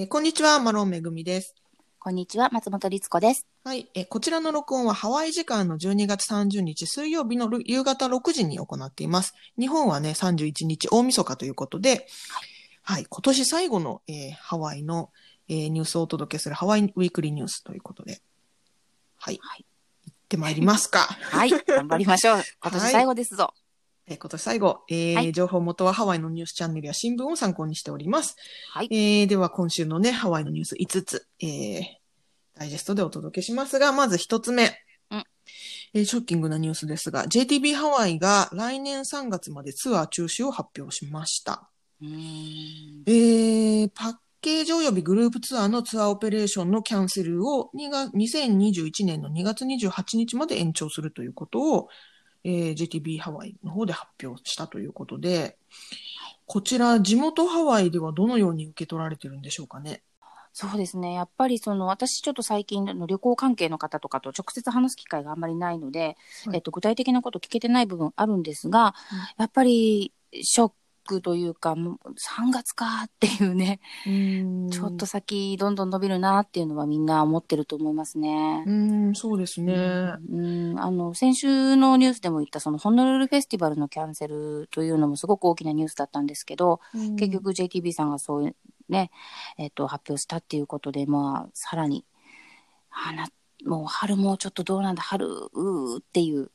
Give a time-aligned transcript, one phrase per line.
[0.00, 1.56] えーこんにちは、マロンめぐみです。
[1.98, 3.48] こんにちは、松本律子です。
[3.64, 9.34] はい、えーこちらの録音はハワイ時間の12月30日水曜日のる夕方6時に行っています。
[9.58, 12.06] 日本はね、31日大晦日ということで、
[12.84, 15.10] はい、今年最後の、えーハワイの、
[15.48, 18.22] えーニュースをお届けするハワイウィークリーニュースということで、
[19.16, 19.66] はい、はい
[20.04, 21.00] 行ってまいりますか。
[21.00, 22.42] はい、頑張りましょう。
[22.62, 23.52] 今年最後ですぞ。
[24.10, 28.36] えー今年最後、えーはい情報元はハワイのニュースチャンネルや新聞を参考にしております。
[28.72, 28.88] はい。
[28.90, 31.82] えーでは今週のね、ハワイのニュース5つ、えー
[32.58, 34.72] ダイジェストでお届けしますが、まず1つ目。
[35.10, 35.24] うん
[35.94, 41.70] えーショッキングなニュースですが、JTB ハワイが来年3月までツアー中止を発表しました。
[42.00, 51.88] うーんえーパッケージ及びグループツアーのツアーオペレーションのキャンセルを2月2021年の2月28日まで延長するということを、
[52.44, 55.56] えー JTB ハワイの方で発表したということで、
[56.46, 60.02] こちら地元ハワイではどのように受け取られてるんでしょうかね？
[60.52, 61.12] そうですね。
[61.12, 66.16] やっぱりその、私ちょっと最近の旅行関係の方とかと直接話す機会があんまりないので、
[66.46, 70.72] はいえっと、具体的なこと聞けてない部分あるんですが、うんやっぱりショッ
[71.08, 73.80] クというか、もう3月かっていうね、
[74.70, 78.62] ちょっと先どんどん伸びるなっていうのはみんな思ってると思いますね。
[78.66, 79.72] うーん、そうですね。
[79.74, 86.80] うん、あの、先週のニュースでも言った、その、ホノルルフェスティバルのキャンセルというのもすごく大きなニュースだったんですけど、
[87.18, 88.56] 結局 JTB さんがそういう
[88.90, 89.10] ね、
[89.56, 92.04] えっ、と、発表したっていうことで、まあ、さらに、
[92.90, 93.28] あな、
[93.64, 96.50] もう春もちょっとどうなんだ、春、うーっていううん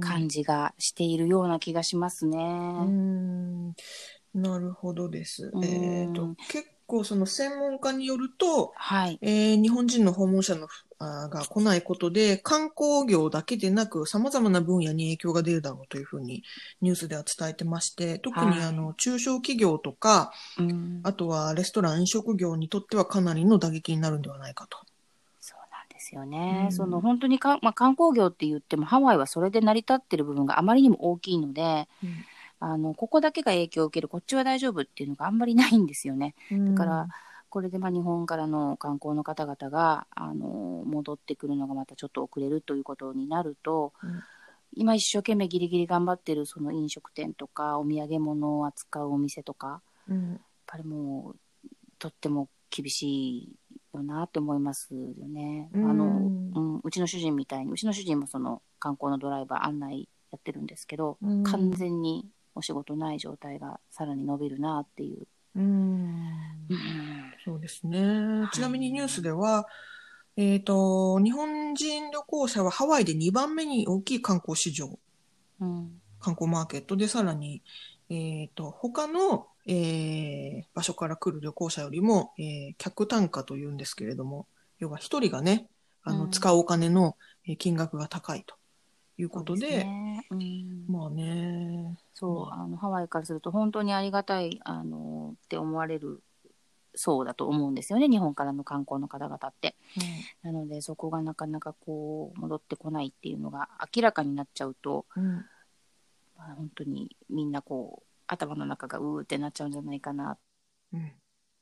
[0.00, 2.36] 感じがしているような気がしますね。
[2.36, 3.74] うーん
[4.34, 5.50] なるほどです。
[5.52, 9.18] うんえっ、と、結構その専門家によると、はい。
[9.22, 10.68] えー日本人の訪問者の
[11.00, 16.44] が来ないことで、観光業だけでなく様々な分野に影響が出るだろうというふうに
[16.82, 24.78] ニュースでは伝えてまして、特にはいあの、中小企業とか、うん、あとはレストラン、飲食業にとってはかなりの打撃になるんではないかと。
[26.10, 26.66] ですよね。
[26.66, 26.72] うん。
[26.72, 31.88] その、本当にか、まあ、観光業って言っても、ハワイはそれで成り立ってる部分があまりにも大きいので、
[32.58, 36.34] あの、ここだけが影響を受ける、こっちは大丈夫っていうのがあんまりないんですよね。
[36.50, 37.08] だから、
[37.48, 44.22] これでまあ日本からの観光の方々が、あの、戻ってくるのがまたちょっと遅れるということになると、うん。
[44.74, 51.36] 今一生懸命ギリギリ頑張ってるその飲食店とか、お土産物を扱うお店とか、やっうんぱりもう、
[51.98, 53.02] とっても厳し
[53.38, 53.59] い
[53.96, 55.68] よなって思いますよね。
[55.72, 55.90] うん。
[55.90, 61.42] あの、うん、うちの主人みたいに、うちの主人もその観光のドライバー案内やってるんですけど、うん。
[61.42, 65.26] 完全にお仕事ない状態がさらに伸びるなっていう。
[65.56, 65.60] う
[67.44, 68.48] そうですね。
[68.52, 69.66] ちなみにニュースでは、
[70.36, 74.98] えっ、と、日本人旅行者はハワイで2番目に大きい観光市場、
[75.60, 76.00] うん。
[76.20, 77.62] 観光マーケットでさらに、
[78.08, 84.46] えっ、と、他の、えー場所から来る旅行者よりも、えー客単価というんですけれども、
[84.78, 85.68] 要は一人がね、
[86.02, 86.30] あの、うん。
[86.30, 87.16] 使うお金の
[87.46, 88.56] えー金額が高いと
[89.16, 90.26] いうことで、ね。
[90.30, 90.84] うん。
[90.88, 92.66] まあね、そう、あ。
[92.66, 96.22] の、ハワイからすると本当にありがたい、あの、って思われる
[96.94, 99.76] そうだと思うんですよね、日本からの観光の方々って。
[100.42, 105.34] なので、そこがなかなかこう、戻ってこないっていうのが明らかになっちゃうと、うんうん。
[106.36, 110.40] まあ、本当にみんなこう、頭の中がうーってなっちゃうんじゃないかなと
[110.94, 111.12] うん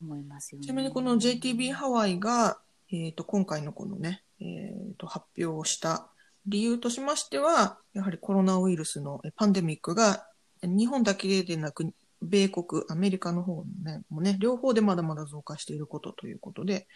[0.00, 0.66] 思いますよね。
[0.66, 2.58] ちなみにこの JTB ハワイが、
[2.92, 4.44] えっ、と、今回のこのね、え
[4.92, 6.08] っ、と、発表をした
[6.46, 10.28] 理由としましては、やはりコロナウイルスのえパンデミックが
[10.62, 11.92] 日本だけでなく、
[12.22, 16.86] 米国、アメリカの方のね、もね、両方でまだまだ増加していることということで、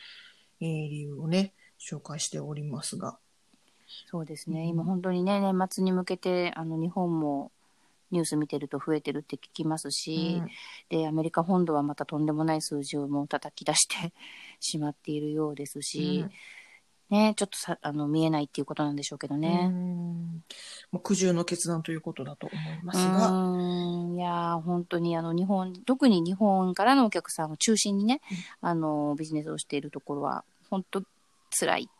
[0.60, 3.18] えー理由をね、紹介しておりますが。
[4.10, 7.50] そうですね、うん今本当にね、年末に向けて、あの、日本も
[8.12, 10.48] ニュース見てると増えてるって聞きますし、うん。
[10.96, 14.12] で、アメリカ本土はまたとんでもない数字をもう叩き出して
[14.60, 16.26] しまっているようですし、
[17.10, 19.68] ね、ちょっとさ、あの、見えないっていうことなんでしょうけどうね。
[19.68, 20.42] ん。
[20.92, 24.14] もう苦渋の決断ということだと思いますうが、ーん。
[24.14, 28.20] いやー本当にあの日本特に日本からのお客さんを中心にね、
[28.60, 31.02] あのビジネスをしているところは本当
[31.50, 31.90] 辛い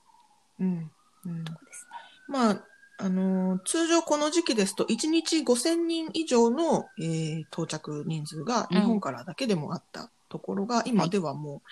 [0.60, 0.90] うん。
[1.26, 1.44] うん。
[1.44, 1.90] ところですね。
[2.28, 2.64] まあ、
[3.02, 11.62] あのー通常この時期ですと、1日5000人以上の、えー到着人数が日本からだけでもあったところが、今ではも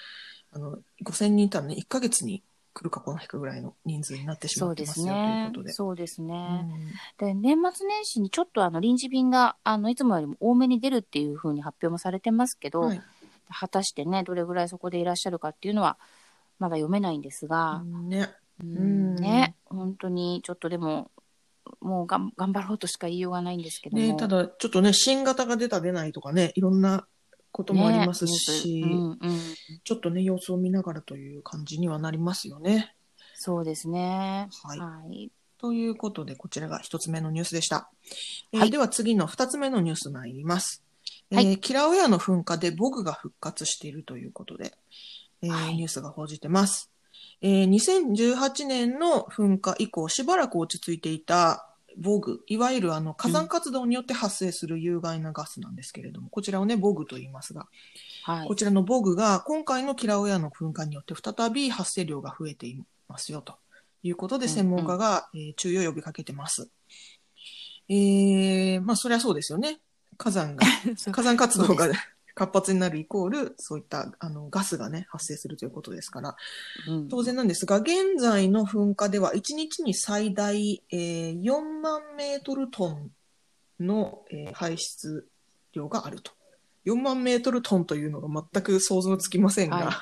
[0.53, 2.43] う、あの、5000人いたらね、1ヶ月に
[2.73, 5.25] 来るか来ないかぐらいの人数になってしそうでまってますすよ、ね。
[5.25, 5.73] ということで。
[5.73, 6.67] そうですね。
[7.19, 7.35] うん。
[7.35, 13.03] で年末年始にちょっとあの臨時便があのいつもよりも多めに出るっていうふうに発表もされてますけど、はい。
[13.53, 15.99] 果たしてねどれぐらいそこでいらっしゃるかっていうのは
[16.61, 18.29] まだ読めないんですが、ね。
[18.63, 19.17] うんん。
[19.17, 21.11] ね本当にちょっとでも
[21.81, 24.03] もうがん頑張ろうとしか言いようがないんですけども。
[24.03, 27.07] ね、ただ、ちょっとね、新型が出た出ないとかね、いろんな
[27.53, 29.19] こともありますし、ねうんうん、
[29.85, 32.95] ちょっとね、様子を見ながらという感じにはなりますよね。
[33.35, 34.49] そうですね。
[34.65, 35.31] はいはい。
[35.59, 37.91] ということで、こちらが一つ目のニュースでした。
[38.53, 40.85] えーはいでは次の二つ目のニュース参ります。
[41.31, 44.75] えーはいキラウェアの噴火でボグが復活しているということで、
[45.43, 46.90] えーはいニュースが報じてます。
[47.43, 51.67] えー2018年の噴火以降、しばらく落ち着いていた
[51.97, 57.67] ボグ、いわゆるあの火山活動によって発生する有害なガスなんですけれども、こちらをね、ボグと言いますが、
[58.25, 58.55] はいこ。
[58.55, 63.55] ちらのボグが今回のキラウェアの噴火によって再び発生量が増えていますよと
[64.03, 66.71] いうことでうんうん専門家が、えー注意を呼びかけてます。
[67.89, 69.81] えー、まあそりゃそうですよね。
[70.17, 70.65] 火山が、
[71.13, 71.89] 火山活動が
[72.41, 76.37] 活発になるイコール、そういったあのガスがね、発生するということですから、
[76.89, 77.09] うん。
[77.11, 83.11] 当然なんですが、現在の噴火では1日に最大、えー4万メートルトン
[83.79, 85.29] の、えー排出
[85.75, 86.33] 量があると。
[86.87, 89.95] 4万メートルトンというのが全く想像つきませんが、はい。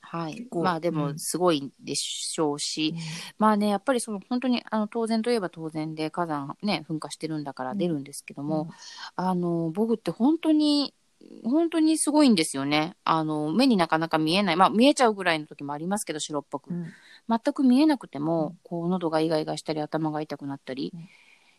[0.00, 0.48] はい。
[0.52, 0.94] まあでうん。
[0.94, 2.94] もすごいでしょうし、
[3.36, 8.70] まあね、やっぱりその本当にあの当然といえば当然で火山ね、噴火してるんだから出るんですけども、
[9.16, 10.94] あの、ボグって本当に、
[11.44, 12.96] 本当にすごいんですよね。
[13.04, 14.56] あの、目になかなか見えない。
[14.56, 16.74] まあ見えちゃうぐらいの時もありますけど、白っぽくう。
[16.74, 16.86] ん
[17.28, 21.08] 全く見えなくてうもん、こう喉がイガイガしたり頭が痛くなったりうん、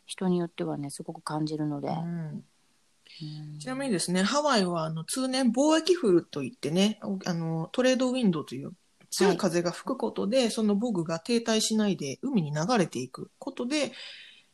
[0.05, 1.87] 人によってはね、すごく感じるので。
[1.87, 1.95] うんう
[2.35, 2.43] ん
[3.59, 8.71] ちなみにですね、ハワイはあの通年貿易風といってね、あのトレードウィンドという
[9.11, 13.91] 強い風が吹くことで、そのボグが停滞しないで海に流れていくことで、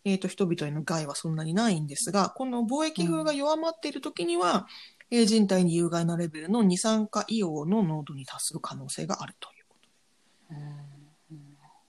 [0.06, 9.88] えっ、と、人々への害はそんなにないんですが、この貿易風が弱まっている時には、えー人体に有害なレベルの二酸化硫黄の濃度に達する可能性があるということ。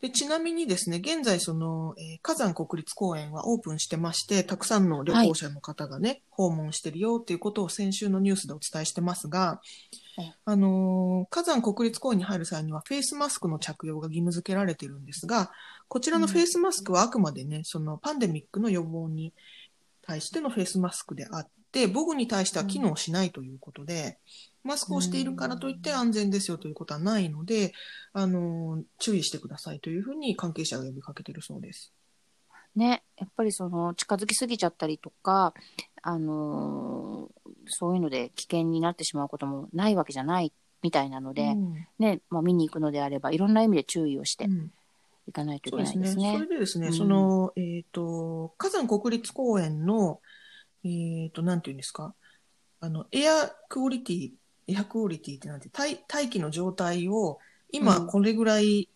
[0.01, 9.61] で、ちなみにですね、現在その、えー火山国立公園はオープンしてまして、たくさんの旅行者の方がね、訪問してるよっていうことを先週のニュースでお伝えしてますが
[10.19, 15.51] ええ、あのー火山国立公園に入る際にはフェイスマスクの着用が義務付けられてるんですが、
[15.89, 19.33] こちらのフェイスマスクはあくまでね、そのパンデミックの予防に
[20.03, 21.49] 対してのフェイスマスクであっ
[21.79, 24.19] て、ボグに対しては機能しないということで、
[24.65, 27.73] マスクをしているからといって安全ですよということはないので、
[28.13, 31.93] あのー注意してくださいというふうに関係者が呼びかけているそうです。
[32.75, 35.55] ね、やっぱりその近づきすぎちゃったりとか、
[36.03, 44.73] あのーそういうので危険になってしまうこともないわけじゃないみたいなので、うんね、まあ、見に行くのであればいろんな意味で注意をしてうん
[45.29, 45.99] いかないといそうですね。
[45.99, 46.33] けないですね。
[46.35, 50.21] それでですね、うんその、えっ、と、火山国立公園の、
[50.85, 52.15] えっ、と、なんていうんですか、
[52.81, 54.31] あの、エアクオリティ、
[54.69, 57.39] エアクオリティってなんて、大大気の状態を、
[57.73, 58.07] 今うん。
[58.07, 58.89] これぐらい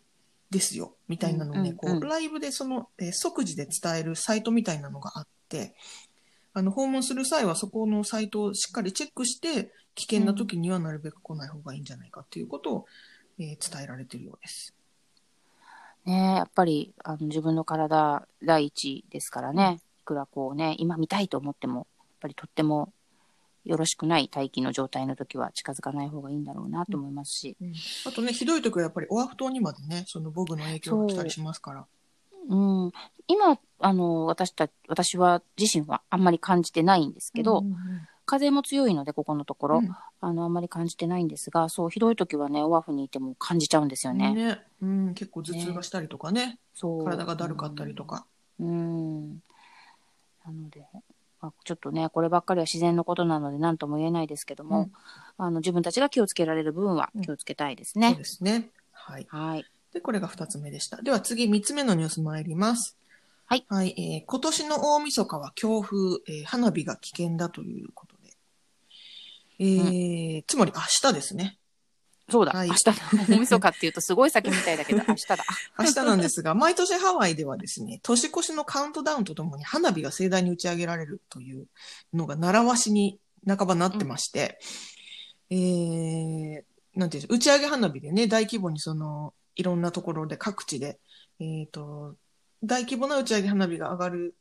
[0.50, 5.74] ですよ、みたいなのをね、こう、ライブでその、えー即時で伝えるサイトみたいなのがあって、
[6.54, 12.86] あの、訪問する際はそこのサイトをしっかりチェックして、危険な時にはなるべく来ない方がいいんじゃないかっていうことを、
[13.38, 14.74] えー伝えられているようです。
[16.04, 21.86] ねやっぱりあの自分の体第一ですからね、いくらこうね、今見たいと思っても、やっ
[22.20, 22.92] ぱりとっても
[23.64, 27.56] よろしくない大気の状態の時は近づかない方がいいんだろうなと思いますし、
[28.06, 31.86] あとね、ひどい時はやっぱりオアフ島にまでね、そのボグの影響が来たりしますから。
[32.48, 32.92] うん、
[33.28, 37.76] 今あの私た私は自身はあんまり感じてないんですけど、うんうん
[38.24, 39.90] 風も強いのでここのところ、うん。
[40.20, 44.32] あのあんまり感じてないんですがそうひどい時はねオアフにいても感じちゃうんですよね。
[44.32, 44.60] ね。
[44.80, 47.04] うん、結構頭痛がしたりとかね、そう。
[47.04, 48.24] 体がだるかったりとか。
[48.60, 49.42] うん。
[50.44, 50.86] なので、
[51.40, 54.92] まあ、ちょっとね、こればっかりは自然のことなので何とも言えないですけども、うん
[55.38, 58.14] あの自分たちが気をつけられる部分はうん気をつけたいですそうね。
[58.14, 58.70] ですね。
[58.92, 59.26] はい。
[59.28, 59.66] はい。
[59.92, 61.02] で、これが二つ目でした。
[61.02, 62.96] では次、三つ目のニュース参ります。
[63.46, 63.64] はい。
[63.68, 65.96] はい、えー今年の大晦日は強風、
[66.28, 68.36] えー花火が危険だということで。
[69.58, 70.80] えーつまり明
[71.10, 71.58] 日ですね。
[72.32, 72.94] そうだ、はい明日だ。
[73.28, 75.36] 大晦日っていうとすごい先みたいだけど、 明日だ。
[75.78, 81.66] 明日なんですが、毎年ハワイではですね、 年越しのカウントダウンとともに花火が盛大に打ち上げられるという
[82.14, 84.58] のが習わしに半ばなってまして、
[85.50, 86.62] えー、
[86.94, 90.98] なんていう打ち上げ花火でね、大規模にその、いろんなところで各地で、
[91.38, 92.16] えっ、と、
[92.64, 94.34] 大規模な打ち上げ花火が上がる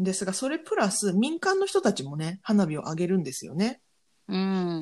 [0.00, 3.80] んですが、それプラス民間の人たちもね、花火を上げるんですよね。
[4.28, 4.80] うん。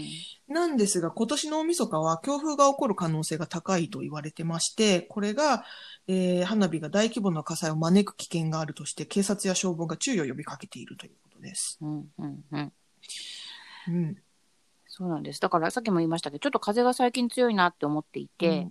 [0.48, 5.64] なんですが、今年の大晦日は強風が起こる可能性が高いと言われてまして、これが、
[6.06, 11.78] えー花火が大規模な火災を招く危険があるとして、警察や消防が注意を呼びかけているということです。
[11.80, 12.72] うん、うん、うん。
[13.88, 14.16] うん。
[14.86, 15.40] そうなんです。
[15.40, 18.68] だからさっきも言いましたけど、ちょっと風が最近強いなって思っていて、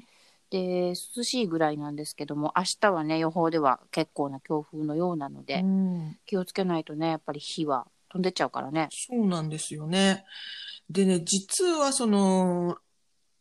[0.52, 8.90] で、涼しいぐらいなんですけども、明日はね、予報では結構な強風のようなので、うん、気をつけないとね、やっぱり火は飛んでっちゃうからね。
[8.92, 10.24] そうなんですよね。
[10.90, 12.78] でね、実はその、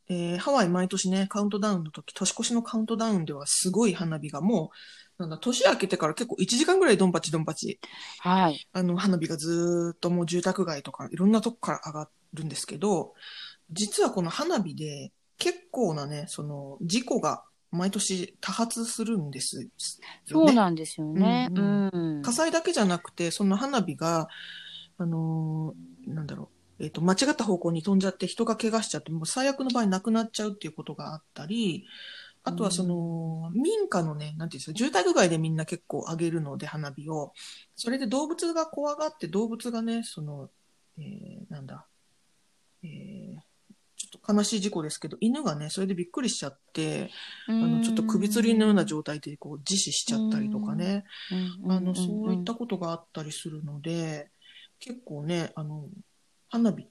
[0.09, 4.71] えーハワイ毎年ね、カウントダウンの時、年越しのカウントダウンではすごい花火がも
[5.19, 7.79] う、なんだ、年明けてから結構1時間ぐらいドンパチドンパチ、
[8.21, 8.69] はい。
[8.73, 13.14] あの、花火がずーっともう住宅街とかいろんなとこから上がるんですけど、
[13.71, 19.69] 実はこの花火で結構なね、その事故が毎年多発するんですよね。
[20.26, 21.49] そうなんですよね。
[21.50, 22.23] ううんん。
[22.23, 24.29] 火災だけじゃなくて、その花火が、
[24.99, 31.87] あのーなんだろう、えっ、と、間違った方向に飛んじゃって人が怪我しちゃって、もう最悪の場合亡くなっちゃうっていうことがあったり、
[32.45, 37.33] あとはその、民家のね、なんていうんですか、住宅街でみんな結構上げるので、花火を。
[37.76, 40.50] それで動物が怖がって、動物がね、その、
[40.99, 41.87] えーなんだ、
[42.83, 47.11] えーちょっと悲しい事故ですけど、犬がね、それでびっくりしちゃって、
[47.49, 51.04] ああの、ちょっと首吊りのような状態でこう自死しちゃったりとかね、
[51.69, 54.31] あの、そういったことがあったりするので、
[54.81, 55.88] 結構ね、あの、
[56.49, 56.88] 花火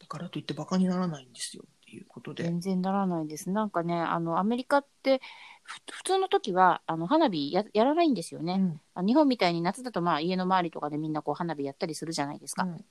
[0.00, 2.44] だからといってバカにならないんですよっていうことで。
[2.44, 3.50] 全然ならないです。
[3.50, 5.20] なんかね、あの、アメリカって、
[5.62, 8.54] ふ普通の時は、あの、花火ややらないんですよね。
[8.54, 12.64] うんあ日本みたいに夏だと、まあ、家の周りとかでみんなこう、花火やったりするじゃないですか。
[12.64, 12.84] うん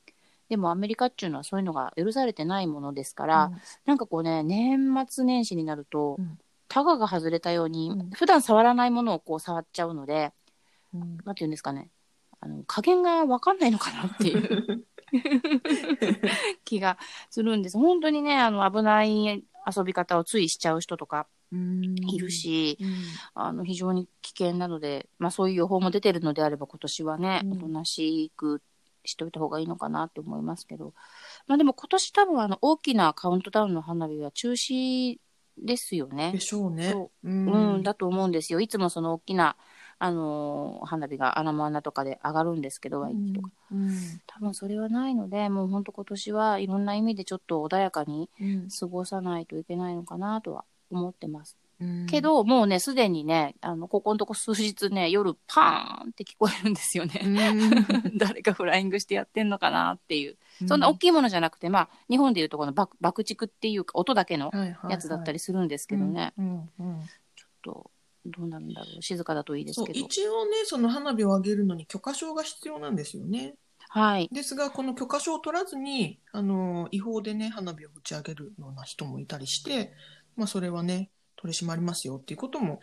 [0.50, 3.51] でも、アメリカっていうのはそういうのが許されてないものですから、
[3.86, 6.38] なんかこうね、年末年始になると、うん。
[6.70, 10.34] タガが外れたように、うん普段触らないものをこう触っちゃうので、
[10.94, 11.18] うん。
[11.25, 11.89] なんていうんですかね、
[12.39, 14.86] あの加減が分かんないのかなっていう
[16.66, 16.98] 気が
[17.30, 17.77] するんです。
[17.77, 21.96] 本当にね、あの危ない遊び方をついしちゃう人とかうん。
[22.10, 22.96] いるし、うん。
[23.34, 27.54] あの非常に危険なので、まあ、そういう予報も出てるのであれば今年はね、うん。
[27.54, 28.62] おとなしく
[29.08, 30.94] しておいた方がいいのかなって思いますけど、
[31.48, 35.18] まあ、でも今年多分あの大きなカウントダウンの花火は中止
[35.58, 36.40] ですよねで。
[36.40, 36.92] しょうね。
[36.92, 38.60] そううんうん、だと思うんですよ。
[38.60, 39.56] いつもその大きな、
[40.00, 43.50] あのー花火が穴も穴とかで上がるんですけど、ワイとか。
[43.72, 43.90] うん
[44.28, 51.58] 多分それはないので、もう本当今年はいろんな意味でちょっと穏やかにうん過ごさないといけないのかなとは思ってます。
[51.80, 57.52] うんけど、もうね、すでにね、あの、ここのとこ数日ね、夜パーンって聞こえるんですようね。
[57.52, 57.70] ん
[58.18, 60.38] 誰かフライングしてやってんのかなっていう。
[60.68, 64.52] そんな大きいものじゃなくて、まあ、日本でいうとこの爆爆竹っていうか、音だけの
[64.90, 66.34] やつだったりするんですけどね。
[66.38, 67.92] ちょっと、
[68.26, 69.02] どうなるんだろう。
[69.02, 70.00] 静かだといいですけど。
[70.00, 73.56] 一応ね、その花火を上げるのに許可証が必要なんですよね。
[73.90, 74.30] はい。
[74.32, 79.94] ですが、この許可証を取らずに、あの、違法でね、花火を打ち上げるような人もいたりして、
[80.36, 82.79] まあ、それはね、取り締まりますよっていうことも、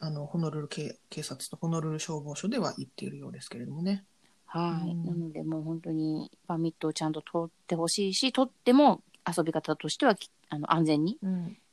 [0.00, 4.04] あの、ホノルル警警察とホノルル消防署では言っているようですけれどもね。
[4.46, 4.90] はい。
[4.90, 11.18] うんなので、もう本当にパーミットをちゃんと取ってほしいし、取っても遊び方としてはきあの安全に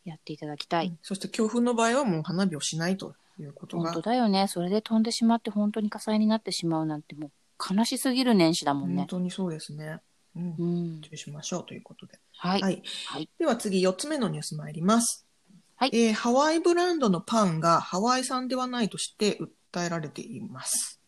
[0.03, 0.97] やっていただきたい。
[1.01, 4.47] そして強風の場合はもう花火をしないということが本当、だよね。
[4.47, 9.05] それで飛んでしまって本当に火災になってしまうなんてもう悲しすぎる年始だもん本ね。
[9.07, 10.01] 当にそうですね。
[10.35, 10.63] うんう
[10.97, 11.01] ん。
[11.01, 12.19] 注意しましょうということで。
[12.37, 12.61] はい。
[12.61, 12.83] はい。
[13.07, 13.29] はい。
[13.39, 15.25] では次、4つ目のニュース参ります。
[15.77, 15.91] はい。
[15.94, 19.38] えーハワイブランドのパンがハワイ産ではないとして
[19.74, 21.00] 訴えられています。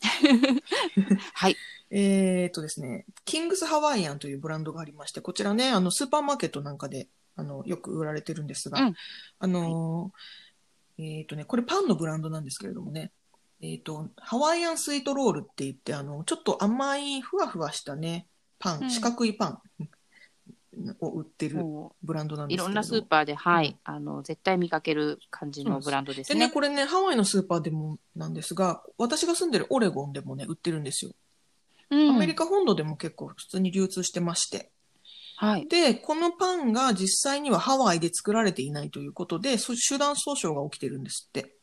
[1.34, 1.56] はい。
[1.90, 8.94] えーっとですね、キングスハワイアンというブランドがありまして、こちらね、あの、スーパーマーケットなんかで、あの、よく売られてるんですが、うん。
[9.38, 13.12] あのーえーっとね、これパンのブランドなんですけれどもね、
[13.60, 18.26] えーっと、ハワイアンスイートロールって言って、あの、ちょっと甘い、ふわふわしたね、
[18.58, 18.90] パン、うん。
[18.90, 19.58] 四角いパン
[21.00, 22.68] を売ってるもブランドなんですけれども。
[22.68, 23.76] ろんなスーパーで、はい。
[23.84, 26.52] あの、絶対見かける感じのブランドですでね、ね。
[26.52, 31.12] これね、ハワイのスーパーでもなんですが、私が住んでるオレゴンでもね、売ってるんですよ。
[31.90, 34.70] うんアメリカ本土でも結構普通に流通してまして。
[35.36, 35.68] はい。
[35.68, 41.54] で、このパンが実際にはハワイで作られていないということで、そ集団訴訟が起きてるんですって。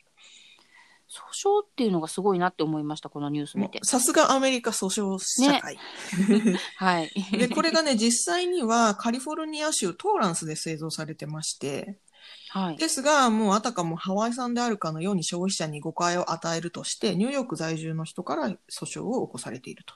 [1.10, 3.80] 訴訟っていうのがすごいなって思いました、このニュース見て。
[3.84, 5.78] さすがアメリカ訴訟社会。
[6.78, 7.12] はい。
[7.32, 11.98] で、これがね、実際にはカリフォルニア州トーランスで製造されてまして、
[12.50, 12.78] はい。
[12.78, 19.96] ですが、もうあたかもハワイ産であるかのように消費者に誤解を与えるとして、ニューヨーク在住の人から訴訟を起こされていると。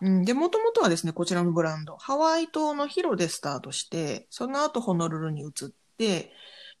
[0.00, 5.50] うん、で、もともとはですね、こちらのブランド、ハワイ島のヒロでスタートして、その後ホノルルに移っ
[5.98, 6.32] て、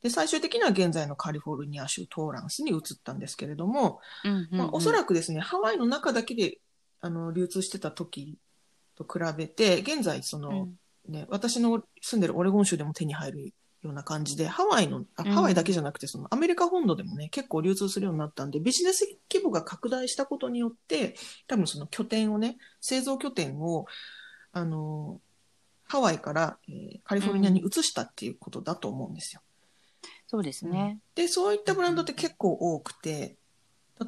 [0.04, 4.58] で、最終的には現在のカリフォルニア州トーランスに移ったんですけれども、うんうんうん。
[4.58, 6.58] まあ、おそらくですね、ハワイの中だけで、
[7.00, 8.36] あの、流通してた時
[8.96, 10.68] と比べて、現在、その、
[11.08, 15.32] ね、私の住んでるオレゴン州でも手に入るような感じで、ハワイの、あうん。
[15.32, 21.14] ハワイだけじゃなくて、そのアメリカ本土でもね、結構流通するようになったんで、ビジネス規模が拡大したことによって、
[21.46, 23.86] 多分その拠点をね、製造拠点を、
[24.52, 25.22] あの、
[25.86, 29.40] ハワイから、えーカリフォルニアに移したっていうことだと思うんですよ。
[30.34, 30.98] そうですね。
[31.14, 33.36] で、そういったブランドって結構多くて、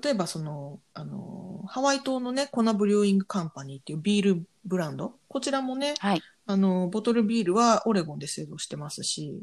[0.03, 6.23] 例えばその、あの、ハワイ島のね、コナブリューイングカンパニーっていうビールブランド、こちらもね、はい。
[6.47, 9.41] あの、ボトルビールはオレゴンで製造してますし、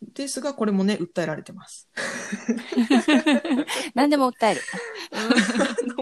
[0.00, 1.88] ですが、これもね、訴えられてます。
[3.96, 4.60] 何でも訴える。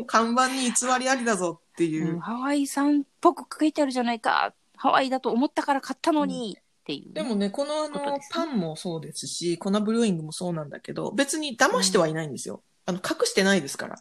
[0.07, 2.13] 看板に偽りありだぞっていう。
[2.13, 4.53] うんハワイ産っぽく書いてあるじゃないか。
[4.77, 12.63] ハワイだと思ったから買ったのに、っていうね、でもね、このあの、パンもそうですし、コナブリューイングもそうなんだけど、別に騙してはいないんですよ。
[12.87, 13.99] あの、隠してないですから。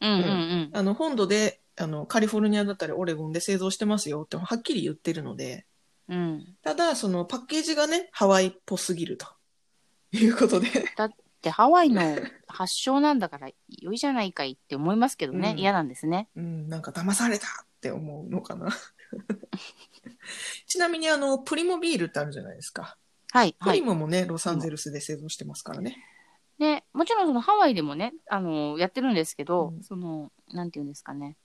[0.00, 0.70] うんうんうん。
[0.72, 5.66] あの、本土で、あの、カリフォルニアだったりオレゴンで製造してますよってはっきり言ってるので、
[6.08, 6.56] うん。
[6.62, 9.26] ただ、そのパッケージがね、ハワイっぽすぎると。
[10.12, 10.68] いうことで。
[11.42, 12.02] で、ハワイの
[12.46, 15.52] 発祥なんだから良いじゃないかいって思いますけどね。
[15.52, 16.28] うん嫌なんですね。
[16.36, 18.68] うん、なんか騙されたって思うのかな。
[20.66, 22.96] ちなみにあの、プリモビールってあるじゃないですか。
[23.32, 23.56] はい。
[23.58, 23.78] はい。
[23.78, 25.96] プリモもね、ロサンゼルスで製造してますからね。
[26.58, 31.36] で、もちろんそのハワイでもね、あの、やってるんですけど、うんその、なんていうんですかね。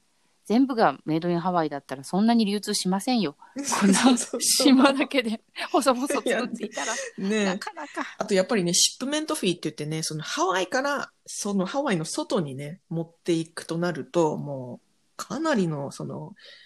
[0.45, 3.35] 全部がメイドインハワイだったらそんなに流通しませんよ。
[3.81, 8.05] こんな島だけで細々作っていたら、ねなかなか。
[8.17, 16.64] あとやっぱりね、シップメントフィーって言ってね、そのハワイから、そのハワイの外にね、持っていくとなると、もう、かなりの、その、えー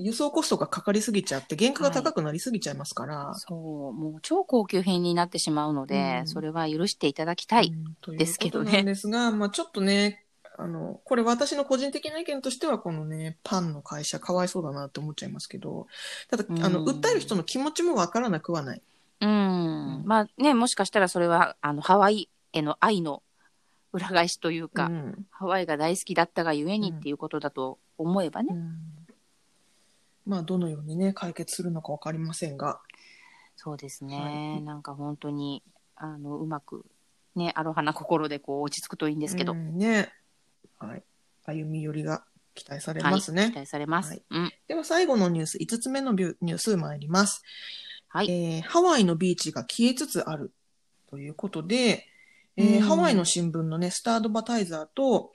[0.00, 3.34] 輸送コストがかかりすぎちゃって、原価が高くなりすぎちゃいますから。
[3.34, 7.72] そう、もう超高級品になってしまうので、うんそれは許していただきたい。
[8.16, 10.24] ですけどねことなんですが、まあちょっとね、
[10.56, 15.86] あの、これ私の個人的な意見としては、このね、パンの会社かわいそうだなって思っちゃいますけど、
[16.30, 18.82] ただ、あの、うん訴える人の気持ちもわからなくはない。
[19.20, 19.28] うん。
[19.28, 23.22] うんまあね、もしかしたらそれは、あの、ハワイへの愛の
[23.92, 28.54] 裏返しというか、うんハワイが大好きだったがゆえにっていうことだと思えばね。
[30.26, 32.80] うんまあ、どのようにね、解決するのかわかりませんが、
[33.56, 34.18] そうですね。
[34.18, 35.62] はいなんか本当に、
[35.96, 36.84] あの、うまく、
[37.34, 39.52] ね、アロハな心でこう落ち着くといいんですけど。
[39.52, 40.12] うんね、
[40.78, 41.02] はい。
[41.46, 43.50] 歩み寄りが期待されはい、ますね。
[43.50, 44.10] 期待されます。
[44.10, 44.52] はいうん。
[44.68, 47.42] では最後のニュース、5つ目のビュニュース参ります。
[48.08, 48.30] はい。
[48.30, 50.52] えーハワイのビーチが消えつつある
[51.10, 52.06] ということで、
[52.56, 55.32] えーうんハワイの新聞のね、スタードバタイザーと、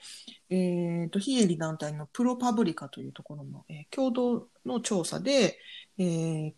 [0.49, 5.58] えーと、非営利団体のプロパブリカというところの、えー共同の調査で、
[5.97, 6.53] えー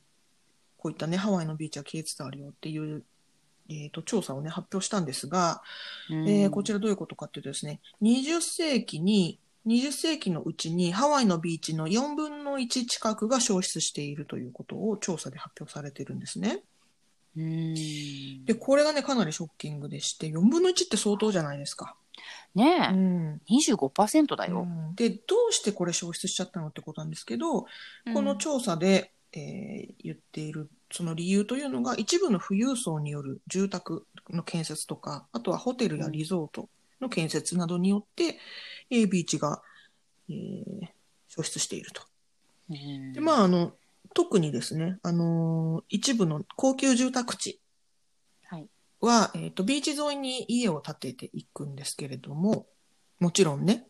[0.77, 3.03] こういったね、ハワイのビーチは消えつつあるよっていう、
[3.69, 5.61] えーと、調査をね、発表したんですが、
[6.09, 6.79] えーこちら。
[6.79, 16.63] らどういうことかっていうとですね、20世紀に、20世紀のうちにハワイのビーチの4分の1近くが消失しているということを調査で発表されているんですね。
[17.35, 18.45] うん。
[18.45, 21.95] で、これがね、かなりショッキングでして、4分の1って相当じゃないですか。
[22.53, 23.41] ねえ、うん。
[23.49, 24.61] 25%だよ。
[24.61, 27.67] うんで、どうしてこれ消失しちゃったのってことなんですけど、こ
[28.21, 38.37] のうん調査で、えー言っているその理由というのが、一部の富裕層による住宅の建設とか、あとはホテルやリゾートの建設などによって、
[38.89, 39.61] えービーチが、
[40.29, 40.87] えー
[41.29, 42.01] 消失していると。
[42.69, 43.71] うんで、まあ、あの、
[44.13, 47.59] 特にですね、あのー一部の高級住宅地
[48.43, 48.67] はい。
[48.99, 52.67] は、えっ、と、ビーチ沿いに家を建てていくんですけれども、
[53.19, 53.87] もちろんね、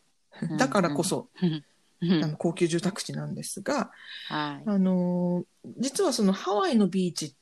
[0.58, 1.64] だからこそ、うん
[2.04, 3.92] あの高級住宅地なんですが、
[4.28, 4.62] はい。
[4.66, 7.34] あのー実はそのハワイのビーチっ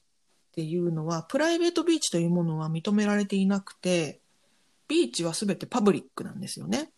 [0.52, 4.20] ていうのは、プライベートビーチというものは認められていなくて、
[4.88, 6.90] ビーチはすべてパブリックなんですよね。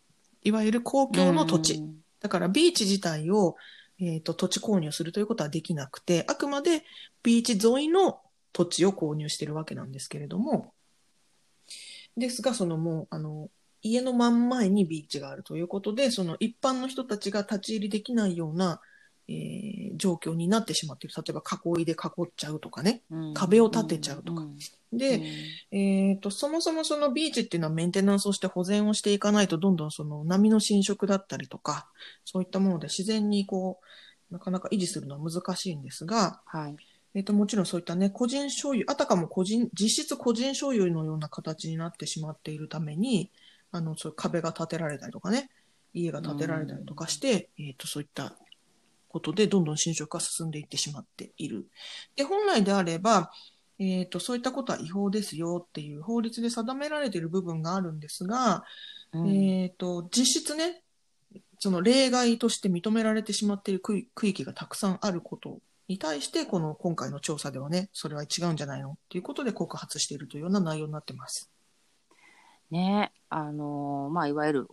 [0.43, 1.75] いわゆる公共の土地。
[1.75, 3.57] うんだからビーチ自体を、
[4.05, 6.83] えーと土地購入するということはできなくて、あくまで
[7.23, 10.73] ビーチ沿いの土地を購入しているわけなんですけれども、
[12.17, 13.49] ですが、そのもう、あの、
[13.81, 18.79] 家の真ん前にビーチがあるということで、その一般の人たちが立ち入りできないような、
[19.33, 21.15] えー状況になってしまっている。
[21.15, 21.43] 例えば
[21.77, 23.01] 囲いで囲っちゃうとかね。
[23.09, 24.57] うん壁を立てちゃうとかん
[24.91, 25.17] で、
[25.71, 31.87] うんえっ、と、そもそもそのビーチっていうのはメンテナンスをして保全をしていかないと、どんどんその波の侵食だったりとか、
[32.25, 33.79] そういったもので自然にこ
[34.29, 36.75] う、なかなか維持するのは難しいんですが、はい。
[37.15, 43.31] えっ、と、もちろんそういったね、個人所有、あたかも個人、実質個人所有のような形になってしまっているために、
[43.71, 45.49] あの、そう壁が建てられたりとかね、
[45.93, 48.35] 家が建てられたりとかして、えっ、と、そういった
[49.13, 51.67] ことでどんどん侵食が進んでいってしまっている。
[52.15, 53.31] で、本来であれば、
[53.77, 58.65] えっ、と、そういったことは違法ですよっていう法律で定められている部分があるんですが、
[59.13, 60.81] うんえっ、と、実質ね、
[61.59, 71.51] その例外として認められてしまっている区域がたくさんあることに対して、この今回の調査ではね、それは違うんじゃないのっていうことで告発しているというような内容になってます。
[72.71, 74.67] ね、あのーまあ、いわゆる、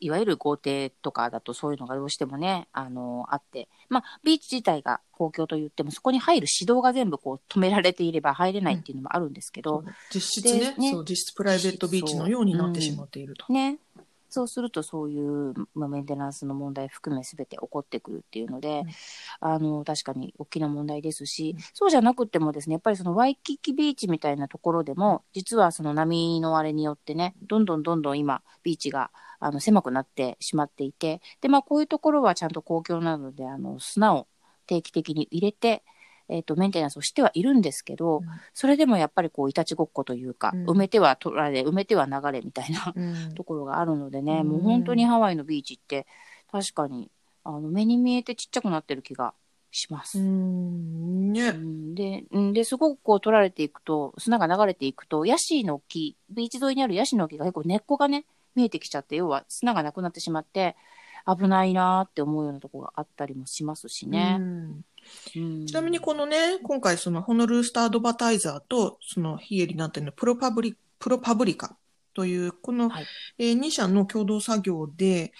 [0.00, 10.90] いわゆる豪邸とかだとそういうのがどうしてもね、あのーあって、まあ、ビーチ自体が公共と言っても、そこに入る指導が全部こう止められていれば入れないっていうのもあるんですけど、実質ねでね。
[10.92, 13.52] そう、実質プライベートビーチのようになってしまっていると。
[13.52, 13.78] ね、
[14.28, 18.86] そうするとそういう、まあ、メンテナンスの問題含め全て起こってくるっていうので、うん、
[19.40, 34.26] あの確かに大きな問題ですし、うん、そうじゃなくてもですねやっぱりそのワイキキビーチみたいなところでも実はその波のあれによってねどんどんどんどん今ビーチがあの狭くなってしまっていてで、まあ、こういうところはちゃんと公共なのであの砂を
[34.66, 35.84] 定期的に入れて
[36.28, 46.06] えっ、ー、と、メンテナンスをしてはいるんですけど、うん、それでもやっぱりこう、いたちごっこというか、うん、埋めては取られ、埋めては流れみたいな、うん、 ところがあるのでね、もう本当にハワイのビーチって、
[46.50, 47.10] 確かに、
[47.44, 49.34] あの、目に見えてちっちゃくなってる気が
[49.70, 50.18] します。
[50.18, 51.52] ね、
[51.94, 58.24] で、で、すごくこう取られていくと、砂が流れていくと、ヤシの木、ビーチ沿いにあるヤシの木が結構根っこがね、
[58.56, 60.76] 見えてきちゃって、要は砂がなくなってしまって、
[61.26, 64.36] 危ないなーって思うようなとこがあったりもしますしね。
[64.40, 64.84] うん
[65.32, 71.76] ちなみにこのね、今回そのホノルルスターアドバタイザーと、その非営利団体のプロパブリ、プロパブリカ
[72.14, 73.06] という、この、はい、
[73.38, 75.32] えー、2社の共同作業で、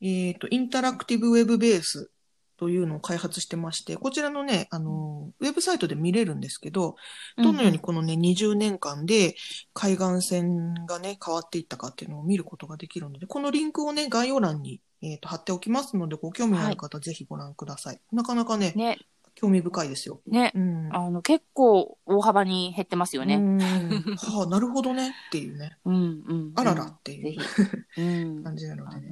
[0.00, 2.10] えっ、ー、と、インタラクティブウェブベース
[2.58, 6.96] というのを開発してまして、こちらのね、あの、ウェブサイトで見れるんですけど、
[7.36, 9.36] どのようにこのね、うん、20年間で
[9.72, 18.00] 海岸線がね、変わっていったかっていうのを見ることができるので、このリンクをね、概要欄にえっ、ー、と、貼っておきますので、ご興味のある方、ぜひご覧ください。
[18.12, 18.98] なかなかね、ね
[19.34, 20.20] 興味深いですよ。
[20.26, 23.36] ね、うん、あの、結構大幅に減ってますよね。
[24.18, 25.78] はあ、なるほどねっていうね。
[25.84, 25.98] うん、う
[26.34, 26.52] ん。
[26.56, 27.38] あららっていう、
[27.98, 29.08] うん、感じなのでね。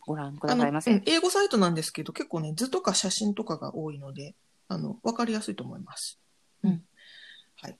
[0.00, 1.02] ご覧くださいませ。
[1.06, 4.34] 英語サイトなんですけど、結構ね、図とか写真とかが多いので、
[4.68, 6.20] あの、わかりやすいと思います。
[6.62, 6.84] うん。
[7.56, 7.78] はい。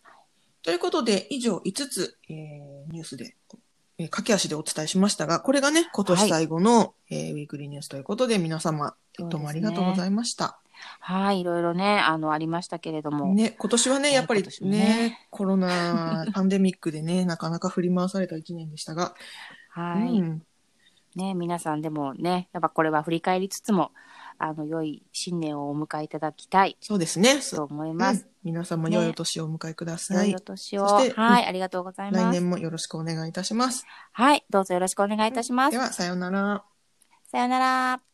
[0.63, 3.37] ということで、以上5つ、えー、ニュースで
[3.99, 10.61] えー、駆け足でお伝えしましたが、これがね、今年最後の、はい、えー、ウィークリーニュースということで、皆様、どうもありがとうございました。
[11.01, 13.35] はい、いろいろね、あの、ありましたけれども。
[13.35, 19.15] ね、今年はね、やっぱりね、ねコロナ、 パンデミックでね、なかなか振り回された一年でしたが。
[19.71, 20.21] はい。
[20.21, 20.43] うん、
[21.17, 23.91] ね、皆さんでもね、やっぱこれは振り返りつつも、
[24.39, 26.77] あの、良い新年をお迎えいただきたい。
[26.81, 27.41] そうですね。
[27.41, 28.23] と思います。
[28.23, 30.31] うん、皆さんも良いお年をお迎えください。
[30.31, 30.85] 良いお年を。
[30.85, 32.25] はい、ありがとうございます。
[32.25, 33.85] 来年もよろしくお願いいたします。
[34.13, 35.73] はい、どうぞよろしくお願いいたします。
[35.73, 36.65] では、さようなら。
[37.31, 38.09] さようなら。